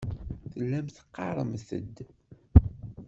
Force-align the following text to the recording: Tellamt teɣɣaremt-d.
Tellamt 0.51 0.95
teɣɣaremt-d. 1.05 1.97